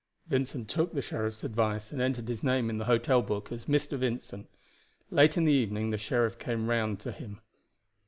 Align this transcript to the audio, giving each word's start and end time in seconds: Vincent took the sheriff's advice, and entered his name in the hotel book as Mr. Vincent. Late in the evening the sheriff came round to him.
Vincent 0.25 0.67
took 0.67 0.93
the 0.93 1.01
sheriff's 1.03 1.43
advice, 1.43 1.91
and 1.91 2.01
entered 2.01 2.27
his 2.27 2.43
name 2.43 2.71
in 2.71 2.79
the 2.79 2.85
hotel 2.85 3.21
book 3.21 3.51
as 3.51 3.65
Mr. 3.65 3.99
Vincent. 3.99 4.49
Late 5.11 5.37
in 5.37 5.45
the 5.45 5.53
evening 5.53 5.91
the 5.91 5.97
sheriff 5.99 6.39
came 6.39 6.71
round 6.71 6.99
to 7.01 7.11
him. 7.11 7.39